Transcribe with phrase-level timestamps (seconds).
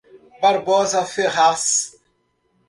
[0.41, 1.63] Barbosa Ferraz